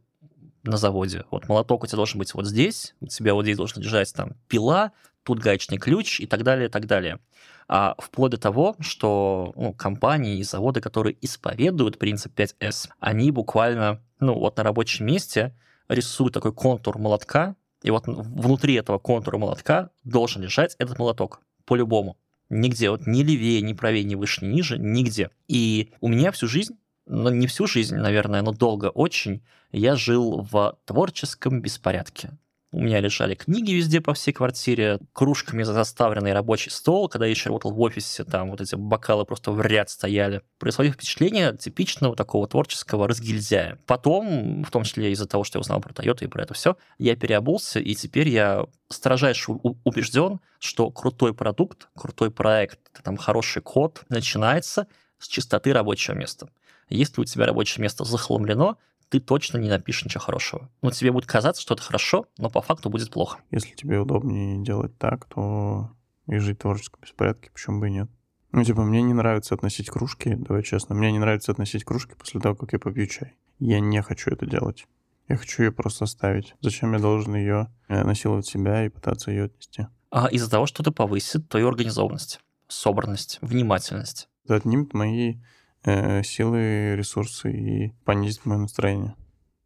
[0.62, 1.24] на заводе.
[1.30, 4.34] Вот молоток у тебя должен быть вот здесь, у тебя вот здесь должна лежать там
[4.48, 4.92] пила,
[5.30, 7.20] тут гаечный ключ и так далее, и так далее.
[7.68, 14.02] А вплоть до того, что ну, компании и заводы, которые исповедуют принцип 5S, они буквально,
[14.18, 15.54] ну, вот на рабочем месте
[15.88, 22.16] рисуют такой контур молотка, и вот внутри этого контура молотка должен лежать этот молоток по-любому.
[22.48, 25.30] Нигде, вот ни левее, ни правее, ни выше, ни ниже, нигде.
[25.46, 26.76] И у меня всю жизнь,
[27.06, 32.30] ну не всю жизнь, наверное, но долго очень, я жил в творческом беспорядке.
[32.72, 37.08] У меня лежали книги везде по всей квартире, кружками заставленный рабочий стол.
[37.08, 40.42] Когда я еще работал в офисе, там вот эти бокалы просто в ряд стояли.
[40.58, 43.80] Происходило впечатление типичного такого творческого разгильдяя.
[43.86, 46.76] Потом, в том числе из-за того, что я узнал про Toyota и про это все,
[46.98, 54.02] я переобулся, и теперь я строжайше убежден, что крутой продукт, крутой проект, там хороший код
[54.08, 54.86] начинается
[55.18, 56.48] с чистоты рабочего места.
[56.88, 58.78] Если у тебя рабочее место захламлено,
[59.10, 60.70] ты точно не напишешь ничего хорошего.
[60.82, 63.40] Ну, тебе будет казаться, что это хорошо, но по факту будет плохо.
[63.50, 65.90] Если тебе удобнее делать так, то
[66.26, 68.08] и жить в творческом беспорядке, почему бы и нет.
[68.52, 72.40] Ну, типа, мне не нравится относить кружки, давай честно, мне не нравится относить кружки после
[72.40, 73.34] того, как я попью чай.
[73.58, 74.86] Я не хочу это делать.
[75.28, 76.54] Я хочу ее просто оставить.
[76.60, 79.86] Зачем я должен ее э, насиловать себя и пытаться ее отнести?
[80.10, 84.28] А из-за того, что это повысит твою организованность, собранность, внимательность.
[84.44, 85.36] Это отнимет мои
[85.84, 89.14] э, силы, ресурсы и понизить мое настроение.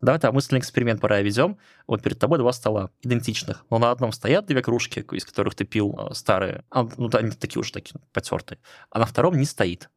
[0.01, 1.57] Давай там мысленный эксперимент проведем.
[1.87, 5.65] Вот перед тобой два стола идентичных, но на одном стоят две кружки, из которых ты
[5.65, 8.59] пил э, старые, а, ну, они такие уже такие потертые,
[8.91, 9.89] а на втором не стоит.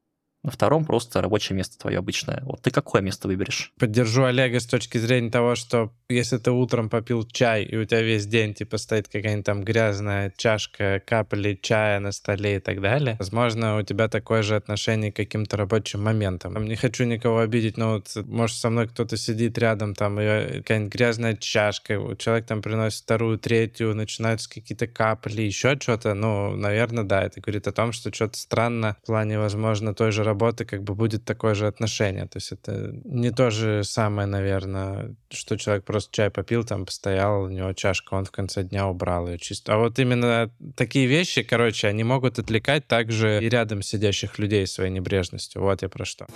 [0.48, 2.41] На втором просто рабочее место твое обычное.
[2.45, 3.74] Вот ты какое место выберешь?
[3.78, 8.02] Поддержу Олега с точки зрения того, что если ты утром попил чай, и у тебя
[8.02, 13.18] весь день типа стоит какая-нибудь там грязная чашка, капли чая на столе и так далее,
[13.20, 16.64] возможно, у тебя такое же отношение к каким-то рабочим моментам.
[16.64, 20.93] Не хочу никого обидеть, но вот, может, со мной кто-то сидит рядом, там, и какая-нибудь
[20.93, 27.24] грязная чашка, человек там приносит вторую, третью, начинаются какие-то капли, еще что-то, ну, наверное, да,
[27.24, 30.96] это говорит о том, что что-то странно в плане, возможно, той же работы как бы
[30.96, 32.28] будет такое же отношение.
[32.28, 37.44] То есть это не то же самое, наверное, что человек просто чай попил, там постоял,
[37.44, 39.74] у него чашка, он в конце дня убрал ее чисто.
[39.74, 44.92] А вот именно такие вещи, короче, они могут отвлекать также и рядом сидящих людей своей
[44.92, 45.62] небрежностью.
[45.62, 46.28] Вот я про что.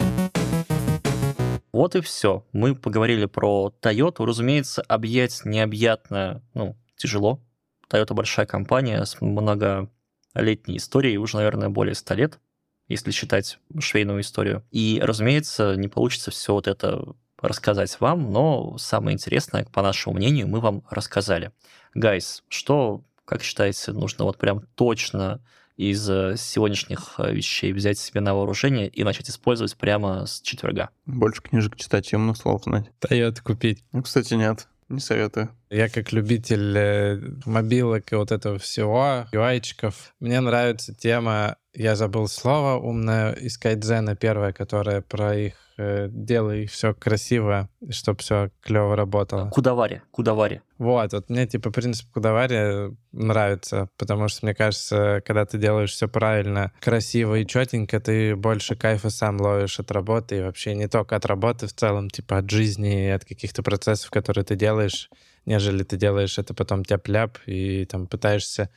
[1.73, 2.45] Вот и все.
[2.51, 4.25] Мы поговорили про Toyota.
[4.25, 7.41] Разумеется, объять необъятно, ну, тяжело.
[7.89, 12.39] Toyota большая компания с многолетней историей, уже, наверное, более 100 лет
[12.87, 14.63] если считать швейную историю.
[14.71, 20.47] И, разумеется, не получится все вот это рассказать вам, но самое интересное, по нашему мнению,
[20.47, 21.51] мы вам рассказали.
[21.93, 25.41] Гайс, что, как считаете, нужно вот прям точно
[25.75, 30.89] из э, сегодняшних э, вещей взять себе на вооружение и начать использовать прямо с четверга?
[31.05, 32.91] Больше книжек читать, умных слов знать.
[33.01, 33.83] Toyota купить.
[33.91, 34.67] Ну, кстати, нет.
[34.89, 35.49] Не советую.
[35.71, 42.27] Я как любитель э, мобилок и вот этого всего, UI-чиков, мне нравится тема, я забыл
[42.27, 48.97] слово умное, из Кайдзена первое, которое про их э, делай все красиво, чтобы все клево
[48.97, 49.49] работало.
[49.49, 50.61] Кудавари, кудавари.
[50.77, 56.09] Вот, вот мне типа принцип кудавари нравится, потому что мне кажется, когда ты делаешь все
[56.09, 61.15] правильно, красиво и четенько, ты больше кайфа сам ловишь от работы и вообще не только
[61.15, 65.09] от работы в целом, типа от жизни и от каких-то процессов, которые ты делаешь,
[65.45, 68.69] нежели ты делаешь это потом тяп-ляп и там пытаешься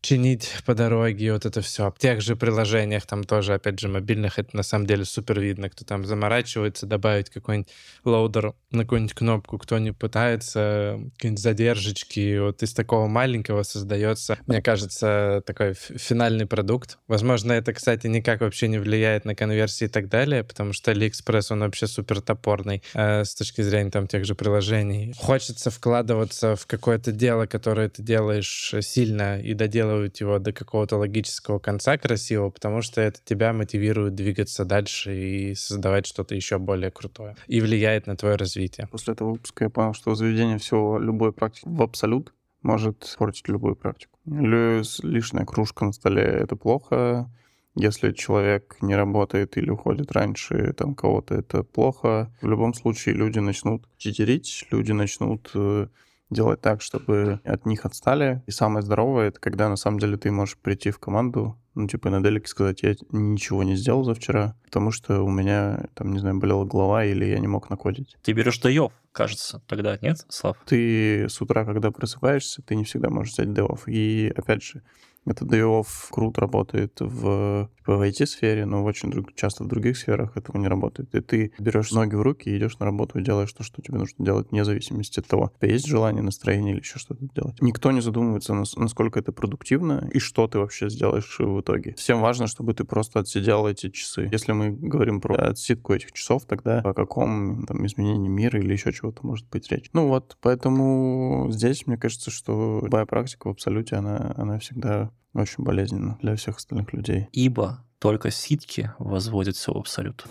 [0.00, 1.90] чинить по дороге, вот это все.
[1.90, 5.68] В тех же приложениях, там тоже, опять же, мобильных, это на самом деле супер видно,
[5.68, 7.70] кто там заморачивается, добавить какой-нибудь
[8.04, 12.38] loader на какую-нибудь кнопку, кто не пытается, какие-нибудь задержечки.
[12.38, 16.98] Вот из такого маленького создается, мне кажется, такой финальный продукт.
[17.08, 21.46] Возможно, это, кстати, никак вообще не влияет на конверсии и так далее, потому что AliExpress,
[21.50, 25.14] он вообще супер топорный э, с точки зрения там тех же приложений.
[25.18, 30.96] Хочется вкладываться в какое-то дело, которое ты делаешь сильно и доделать доделывать его до какого-то
[30.96, 36.90] логического конца красивого, потому что это тебя мотивирует двигаться дальше и создавать что-то еще более
[36.90, 37.36] крутое.
[37.46, 38.86] И влияет на твое развитие.
[38.90, 42.32] После этого выпуска я понял, что возведение всего любой практики в абсолют
[42.62, 44.18] может портить любую практику.
[44.26, 47.30] Лишняя кружка на столе— это плохо.
[47.74, 52.30] Если человек не работает или уходит раньше там кого-то, это плохо.
[52.42, 55.86] В любом случае люди начнут читерить, люди начнут э,
[56.30, 58.42] делать так, чтобы от них отстали.
[58.46, 62.10] И самое здоровое, это когда на самом деле ты можешь прийти в команду, ну, типа
[62.10, 66.18] на делике сказать, я ничего не сделал за вчера, потому что у меня, там, не
[66.18, 68.16] знаю, болела голова или я не мог накодить.
[68.22, 70.56] Ты берешь даев, кажется, тогда, нет, Слав?
[70.66, 73.86] Ты с утра, когда просыпаешься, ты не всегда можешь взять девов.
[73.86, 74.82] И, опять же,
[75.28, 80.58] Метод IOF круто работает в, в IT-сфере, но очень друг, часто в других сферах этого
[80.58, 81.14] не работает.
[81.14, 84.24] И ты берешь ноги в руки идешь на работу и делаешь то, что тебе нужно
[84.24, 87.60] делать, вне зависимости от того, есть желание, настроение или еще что-то делать.
[87.60, 91.94] Никто не задумывается, нас- насколько это продуктивно и что ты вообще сделаешь в итоге.
[91.96, 94.28] Всем важно, чтобы ты просто отсидел эти часы.
[94.30, 98.92] Если мы говорим про отсидку этих часов, тогда о каком там, изменении мира или еще
[98.92, 99.90] чего-то может быть речь.
[99.92, 105.64] Ну вот, поэтому здесь мне кажется, что любая практика в абсолюте, она, она всегда очень
[105.64, 107.28] болезненна для всех остальных людей.
[107.32, 110.26] Ибо только ситки возводят все в абсолют.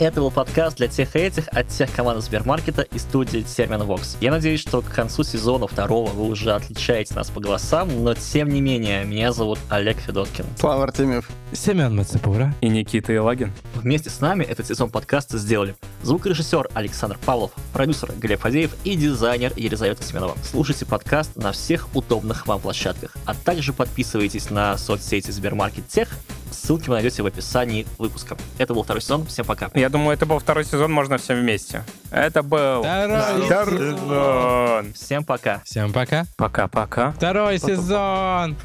[0.00, 4.16] Это был подкаст для тех и этих от тех команд Сбермаркета и студии Термин Вокс.
[4.22, 8.48] Я надеюсь, что к концу сезона второго вы уже отличаете нас по голосам, но тем
[8.48, 10.46] не менее, меня зовут Олег Федоткин.
[10.58, 11.28] Слава Артемьев!
[11.52, 12.54] Семен Мацепура.
[12.62, 13.52] И Никита Елагин.
[13.74, 19.52] Вместе с нами этот сезон подкаста сделали звукорежиссер Александр Павлов, продюсер Глеб Фадеев и дизайнер
[19.54, 20.34] Елизавета Семенова.
[20.42, 26.08] Слушайте подкаст на всех удобных вам площадках, а также подписывайтесь на соцсети Сбермаркет Тех,
[26.50, 28.36] ссылки вы найдете в описании выпуска.
[28.58, 29.70] Это был второй сезон, всем пока.
[29.74, 31.84] Я думаю, это был второй сезон, можно всем вместе.
[32.10, 34.92] Это был Второй второй сезон.
[34.94, 35.60] Всем пока.
[35.64, 36.26] Всем пока.
[36.36, 37.12] Пока-пока.
[37.12, 38.56] Второй сезон.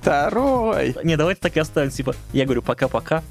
[0.00, 0.94] Второй!
[1.02, 3.22] Не, давайте так и оставим, типа, я говорю пока-пока,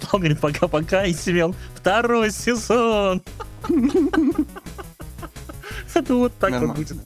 [0.00, 3.22] Слава говорит пока-пока, и Семен, второй сезон.
[5.94, 6.96] Это вот так вот будет.